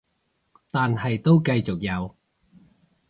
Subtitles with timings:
[0.71, 2.15] 但係都繼續有